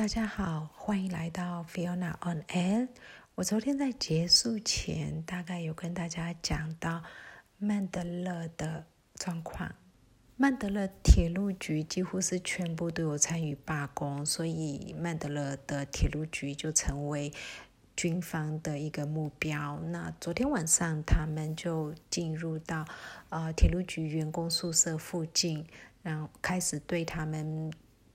[0.00, 2.88] 大家好，欢迎来到 Fiona on Air。
[3.34, 7.02] 我昨天在结束前，大概有跟大家讲到
[7.58, 8.86] 曼德勒的
[9.16, 9.70] 状况。
[10.38, 17.30] 曼德勒铁路局几乎是全部都有参与罢工，所以曼德勒的铁路局就成为
[17.94, 19.78] 军方的一个目标。
[19.80, 22.86] 那昨天晚上，他们就进入到
[23.28, 25.66] 呃铁路局员工宿舍附近，
[26.00, 27.70] 然后开始对他们。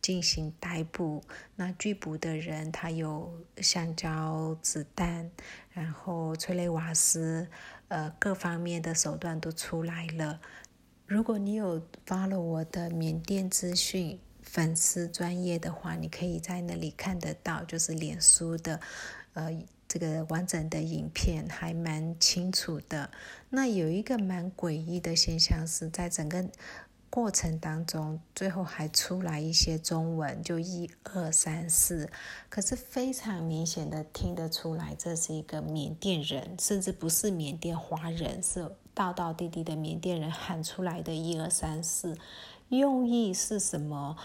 [0.05, 1.23] 进行逮捕，
[1.55, 5.31] 那拒捕的人他有橡胶子弹，
[5.71, 7.47] 然后催泪瓦斯，
[7.87, 10.39] 呃，各方面的手段都出来了。
[11.07, 18.79] 如果你有发了我的缅甸资讯粉丝专业的话，你可以在那里看得到，就是脸书的，
[19.33, 19.49] 呃，
[19.87, 23.09] 这个完整的影片还蛮清楚的。
[23.49, 26.47] 那有一个蛮诡异的现象是在整个。
[27.15, 32.09] 过程当中，最后还出来一些中文，就一二三四，
[32.49, 42.17] 可是非常明显的听得出来，这是一个缅甸人，甚至不是缅甸华人，是道道地地的缅甸人喊出来的一二三四，
[42.67, 44.17] 用意是什么？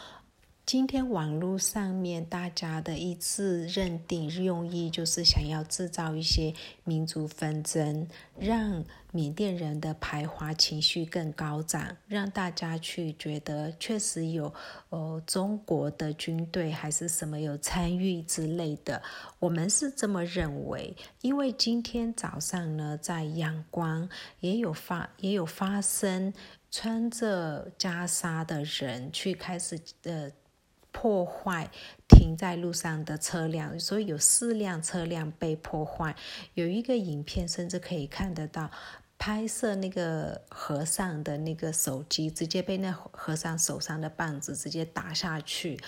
[0.66, 8.06] 今天网络上面大家的一致认定用意，就是想要制造一些民族纷争，
[8.38, 14.54] 让缅甸人的排华情绪更高涨，让大家去觉得确实有
[14.90, 19.02] 呃中国的军队还是什么有参与之类的。
[19.40, 24.08] 我们是这么认为，因为今天早上呢，在阳光
[24.38, 26.32] 也有发也有发生
[26.70, 30.30] 穿着袈裟的人去开始呃。
[30.92, 31.70] 破坏
[32.08, 36.14] 停在路上的车辆，所以有四辆车辆被破坏。
[36.54, 38.70] 有一个影片，甚至可以看得到
[39.18, 45.78] 拍摄那个和尚的那个手机，直接被那和尚手上的棒子直接打下去。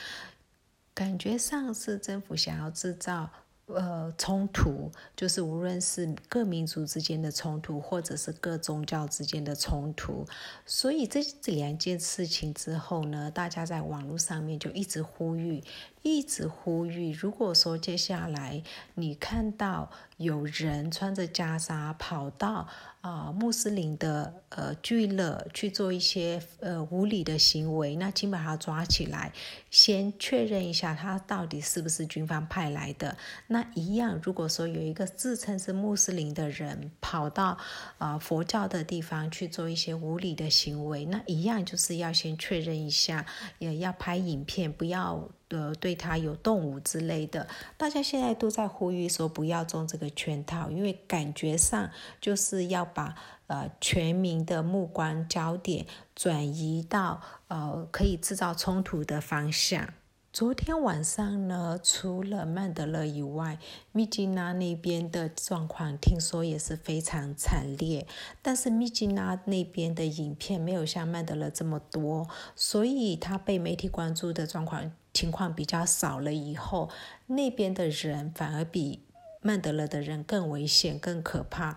[0.94, 3.30] 感觉上是政府想要制造。
[3.66, 10.26] 呃，冲突就是无论是各民族之间的冲突，或者是各宗教之间的冲突。
[10.66, 15.62] 所以这两件事情之后呢，大家在网络上面就一直呼吁，
[16.02, 17.12] 一直呼吁。
[17.12, 18.62] 如果说接下来
[18.94, 22.68] 你看到有人穿着袈裟跑到
[23.00, 29.32] 啊穆斯林的呃聚乐去做一些呃无理的行为，那请把他抓起来，
[29.70, 33.16] 先确认一下他到底是不是军方派来的。
[33.48, 37.58] 那一样，如果说有一个自称是穆斯林的人跑到
[37.98, 43.26] 啊佛教的地方去做一些无理的行为，那一样就是要先确认一下，
[43.58, 47.46] 也要拍影片，不要呃对他有动武之类的。
[47.76, 51.88] 大家现在都在呼吁说不要中这个圈套，因为感觉上
[52.20, 53.14] 就是要把
[53.46, 55.86] 呃全民的目光焦点
[56.16, 59.94] 转移到呃可以制造冲突的方向。
[60.32, 63.58] 昨天晚上呢，除了曼德勒以外，
[63.92, 68.06] 密吉拉那边的状况听说也是非常惨烈。
[68.40, 72.26] 但是密吉拉那边的影片没有像曼德勒这么多，
[72.56, 76.32] 所以他被媒体关注的状况情况比较少了。
[76.32, 76.90] 以后
[77.26, 79.04] 那边的人反而比
[79.40, 81.76] 曼德勒的人更危险、更可怕。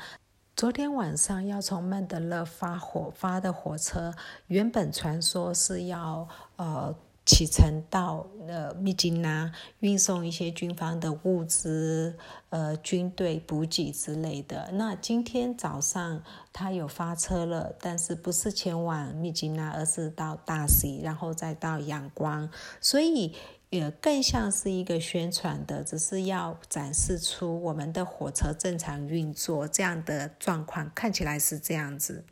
[0.56, 4.14] 昨天晚上要从曼德勒发火发的火车，
[4.48, 6.96] 原本传说是要呃。
[7.26, 12.16] 启程到呃密吉拉运送一些军方的物资，
[12.50, 14.70] 呃军队补给之类的。
[14.74, 22.48] 那今天早上他有发车了，但是不是前往密吉拉，而是到大西，然后再到阳光，
[22.80, 23.34] 所以
[23.72, 32.24] 也更像是一个宣传的，只是要展示出我们的火车正常运作这样的状况，看起来是这样子。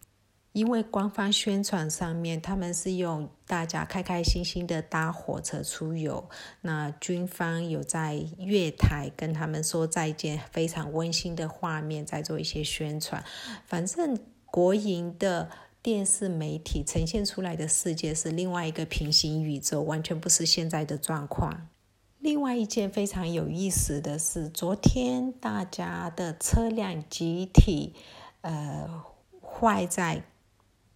[0.53, 6.29] 因为官方宣传上面，他们是用大家开开心心的搭火车出游，
[6.61, 13.23] 那军方有在月台跟他们说再见，非常温馨的画面，在做一些宣传。
[13.65, 14.15] 反正
[14.45, 15.49] 国营的
[15.81, 21.67] 电视媒体呈现出来的世界是另外一个平行宇宙，完全不是现在的状况。
[22.19, 27.95] 另外一件非常有意思的是，昨天大家的车辆集体
[28.41, 29.03] 呃
[29.41, 30.21] 坏在。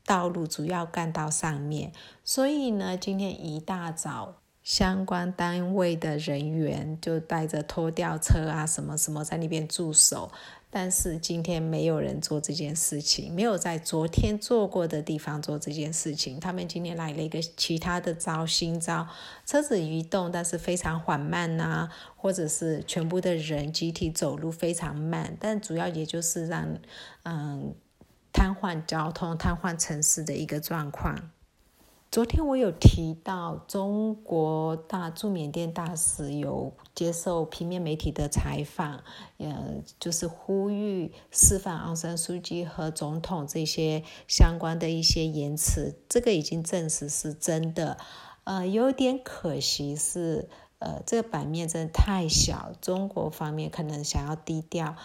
[0.08, 1.92] 道路主要干道上面，
[2.24, 10.32] 所以呢，今天一大早，相关单位的人员就带着拖吊车啊，什么什么在那边驻守。
[10.70, 16.40] 但是今天没有人做这件事情，没有在昨天做过的地方做这件事情。
[16.40, 19.08] 他们今天来了一个其他的招新招，
[19.46, 26.78] 车子移动，但是非常缓慢呐，或者是全部的人集体走路非常慢，但主要也就是让，
[27.24, 27.76] 嗯。
[28.38, 31.32] 瘫痪交通、瘫痪城市的一个状况。
[32.12, 39.04] 昨天我有提到，中国大驻缅甸大使有接受平面媒体的采访，
[39.38, 47.98] 呃，就是呼吁释放昂山书记和总统这些相关的一些言辞，这个已经证实是真的。
[48.44, 50.48] 呃，有点可惜是，
[50.78, 54.96] 呃，这个版面真的太小，中国方面可能想要低调。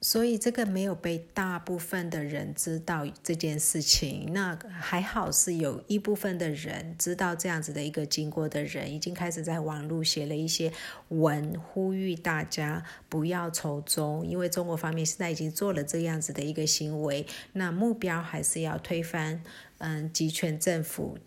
[0.00, 10.72] 所以这个没有被大部分的人知道这件事情，那还好是有一部分的人知道这样子的一个经过的人，已经开始在网络写了一些
[11.08, 19.42] 文，呼吁大家不要从中，因为中国方面现在已经做了这样子的一个行为，那目标还是要推翻，
[19.78, 21.18] 嗯，集权政府。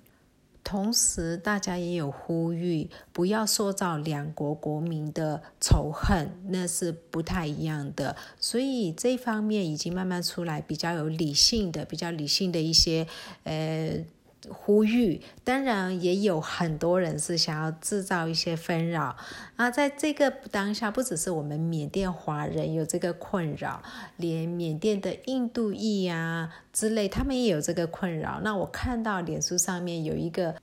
[0.64, 8.16] 同时，大家也有呼吁，不要塑造两国国民的仇恨，那是不太一样的。
[8.40, 13.08] 所以这方面已经慢慢出来，比较有理性的、比较理性的一些，
[13.44, 14.06] 呃。
[14.50, 19.16] 呼吁，当然也有很多人是想要制造一些纷扰
[19.56, 19.70] 啊。
[19.70, 23.82] 在这个当下，不只是我们缅甸华人有这个困扰，
[24.18, 28.42] 连缅甸的印度裔啊之类，他们也有这个困扰。
[28.44, 30.56] 那我看到脸书上面有一个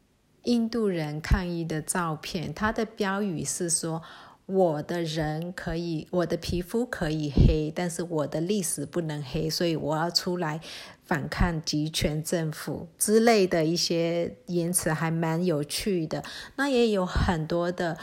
[0.44, 4.02] 印度人抗议的照片，他的标语是说。
[4.48, 10.58] 我的人可以，我的皮肤可以黑，但是我的历史不能黑，所以我要出来
[11.04, 16.24] 反抗集权政府之类的一些言辞，还蛮有趣的。
[16.56, 17.98] 那也有很多的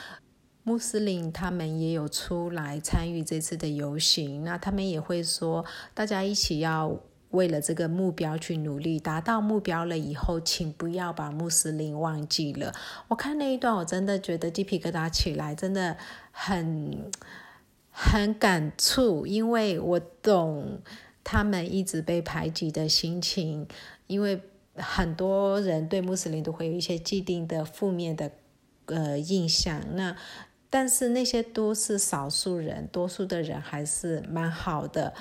[0.61, 5.65] 穆斯林，他们也有出来参与这次的游行，那他们也会说，
[5.95, 6.99] 大家一起要。
[7.35, 12.73] 为了这个目标去努力，达到目标了以后，请不要把穆斯林忘记了。
[13.09, 15.97] 我看那一段，我真的觉得鸡皮疙瘩起来，真的
[16.31, 17.11] 很
[17.91, 20.79] 很感触，因为我懂
[21.23, 23.67] 他们一直被排挤的心情，
[24.07, 24.41] 因为
[24.75, 28.31] 很多人对穆斯林都会有一些既定的负面的
[28.85, 29.81] 呃印象。
[29.95, 30.15] 那
[30.69, 35.13] 但是那些都是少数人，多数的人还是蛮好的。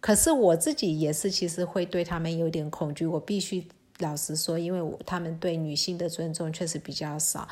[0.00, 3.04] 可是我自己也是，其实会对他们有点恐惧。
[3.04, 3.66] 我必须
[3.98, 7.48] 老实说，因为他们对女性的尊重确实比较少。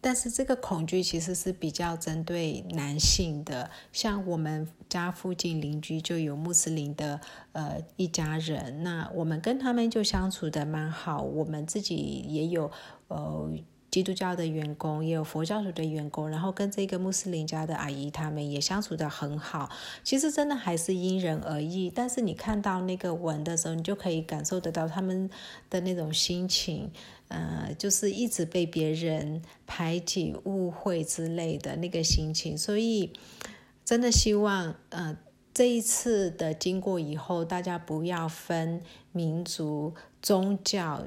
[0.00, 3.70] 但是这个恐惧其实是比较针对男性的。
[3.92, 7.20] 像我们家附近邻居就有穆斯林的
[7.52, 11.22] 呃一家人，那我们跟他们就相处的蛮好。
[11.22, 11.96] 我们自己
[12.28, 12.70] 也有
[13.08, 13.50] 呃。
[13.94, 19.70] 基督教的员工也有佛教徒的员工，然后跟这个穆斯林家的阿姨他们也相处的很好。
[20.02, 25.30] 其实真的还是因人而异，但是你看到那个文的时候，你就可以感受得到他们
[25.70, 26.90] 的那种心情，
[27.28, 32.58] 呃，就是一直被别人排挤、误会之类的那个心情。
[32.58, 33.12] 所以
[33.84, 35.16] 真的希望，呃，
[35.52, 38.82] 这一次的经过以后，大家不要分
[39.12, 41.04] 民族、宗教。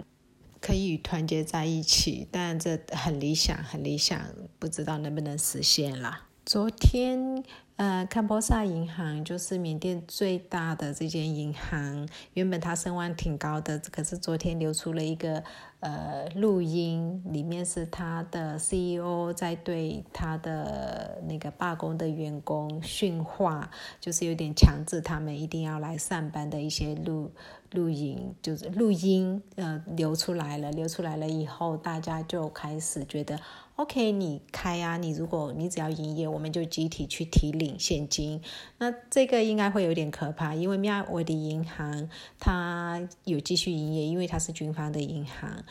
[0.68, 4.22] 可以团结在一起，但这很理想，很理想，
[4.60, 6.28] 不知道能不能实现啦。
[6.46, 7.42] 昨天，
[7.78, 15.44] 呃，坎波萨银行就是缅甸最大的这间银行，原本它声望挺高的，可是昨天流出了一个
[15.80, 23.70] 呃录音，里面是他的 CEO 在对他的那个罢工的员工训话，
[24.02, 27.32] 就是有点强制他们一定要来上班的一些录。
[27.72, 33.38] 录音就是录音，呃，流出来了，流出来了以后，大家就开始觉得
[33.76, 38.40] ，OK，你开啊，你如果你只要营业，我们就集体去提领现金。
[38.78, 45.64] 那这个应该会有点可怕，因为亚维的银行它有继续营业，因为它是军方的银行。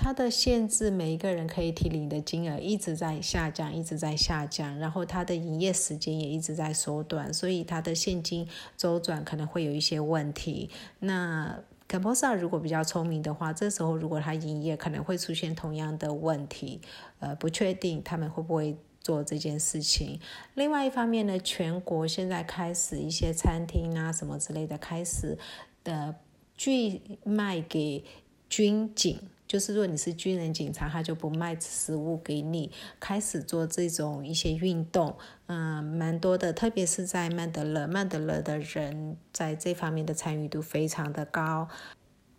[0.00, 10.70] 它的限制，每一个人可以提领的金额一直在下降，一直在下降，然后它的营业时间也一直在缩短，所以它的现金周转可能会有一些问题。
[11.00, 11.58] 那
[11.90, 16.80] c a m p o s a 如果比较聪明的话，这时候如果它营业可能会出现同样的问题，
[17.18, 18.76] 呃，不确定他们会不会
[19.08, 20.20] 做这件事情。
[20.52, 25.38] 另外一方面呢，全国现在开始一些餐厅啊什么之类的开始
[25.82, 26.14] 的
[26.58, 28.04] 拒卖给
[28.50, 29.18] 军警。
[29.46, 32.70] 就是如果你是军人、警察，他就不卖食物给你。
[33.00, 41.66] 开始做这种一些运动，嗯，蛮多的，特别是在曼德勒，曼德勒的人在这方面的参与度非常的高。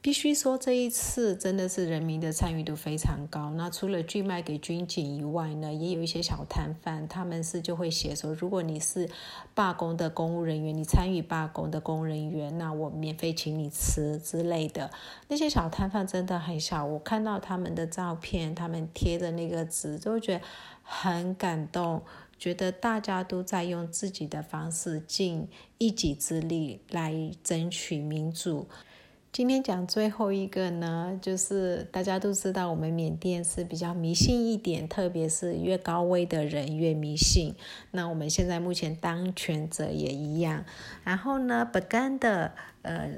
[0.01, 3.51] 必须说，这一次真的是人民的参与度非常高。
[3.51, 9.09] 那除了拒卖给军警以外呢，也有一些小摊贩，他们是就会写说，如果你是
[9.53, 14.89] 罢工的公务人员，你参与罢工的公务人员，那我免费请你吃之类的。
[15.27, 20.45] 那些小摊贩真的很小，我看到他们的照片，他们贴的那个纸，就觉得
[20.81, 22.01] 很感动，
[22.37, 27.13] 觉得大家都在用自己的方式尽一己之力来
[27.43, 28.65] 争取民主。
[29.31, 37.53] 今天讲最后一个呢，就是大家都知道，我们缅甸是比较迷信一点，特别是越高位的人越迷信。
[37.91, 40.65] 那我们现在目前当权者也一样。
[41.03, 43.11] 然后呢，本干的呃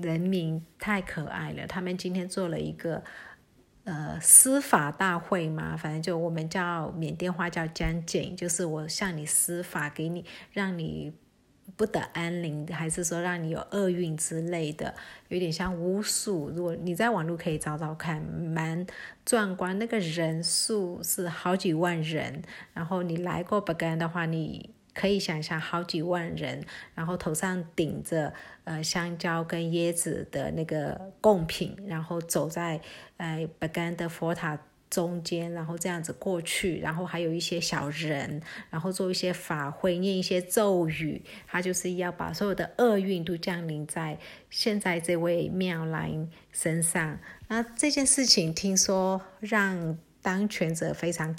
[0.00, 3.02] 人民太可爱了，他们今天做了一个
[3.82, 11.12] 呃司法大会嘛，反正就我们叫缅甸话叫将警，就是我向你司法，给你让你。
[11.76, 14.94] 不得安宁，还是说让你有厄运之类的，
[15.28, 16.50] 有点像巫术。
[16.54, 18.86] 如果你在网络可以找找看，蛮
[19.24, 19.78] 壮观。
[19.78, 28.32] 那个人数是好几万人，然后你来过巴干的话，你可以想象好几万人，然后头上顶着
[28.64, 32.80] 呃香蕉跟椰子的那个贡品，然后走在
[33.18, 34.58] 呃巴干的佛塔。
[34.90, 38.40] 中间，然后这样子过去，然后还有一些小人，
[38.70, 44.18] 然后做一些法会，念一些咒语，他就是要把所有的厄运都降临在
[44.48, 47.18] 现在这位妙兰身上。
[47.48, 51.36] 那这件事情听说让当权者非常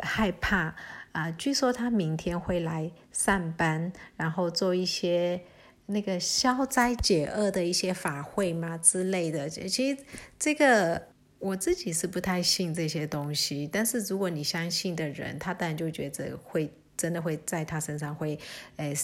[0.00, 0.74] 害怕
[1.12, 1.30] 啊！
[1.30, 5.42] 据说他明天会来上班，然后做一些
[5.86, 9.48] 那个消灾解厄的一些法会嘛之类的。
[9.48, 10.02] 其实
[10.38, 11.13] 这个。
[11.44, 18.38] 我自己是不太信这些东西，但是如果你相信的人，他当然就觉得会真的会在他身上会，
[18.76, 18.96] 诶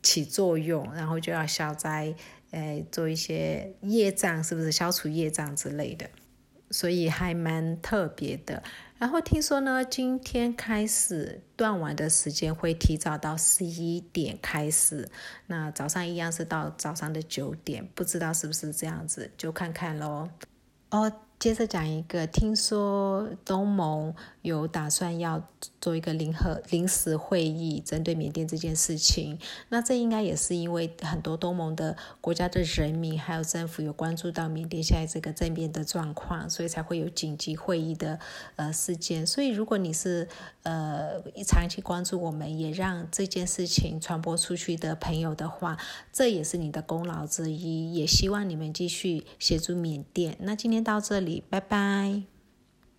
[0.00, 2.14] 起作用，然后就要消灾，
[2.52, 6.08] 诶做一些业障，是不是消除业障之类的？
[6.70, 8.62] 所以还蛮特别的。
[8.98, 15.10] 然后听说呢，今天开始断完的时间会提早到十一点开始，
[15.48, 20.28] 那早上一样是到早上的九点，不知道是不是这样子，就看看喽。
[20.90, 21.12] 哦。
[21.38, 24.14] 接着讲一个，听说东盟
[24.46, 25.42] 有打算要
[25.80, 29.38] 做一个临和临时会议，针对缅甸这件事情。
[29.70, 38.20] 那这应该也是因为很多东盟的国家的人民还有政府有关注到缅甸现在这个政变的状况，所以才会有紧急会议的
[38.54, 39.26] 呃事件。
[39.26, 40.28] 所以如果你是
[40.62, 45.76] 呃长期关注我们，也让这件事情传播出去的朋友的话，
[46.12, 47.92] 这也是你的功劳之一。
[47.94, 50.36] 也希望你们继续协助缅甸。
[50.40, 51.42] 那今天到这里。
[51.48, 52.35] 拜拜。